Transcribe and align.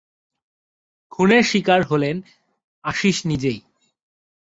খুনের 1.11 1.43
শিকার 1.43 1.81
হলেন 1.83 2.15
আশীষ 2.83 3.17
নিজেই। 3.25 3.59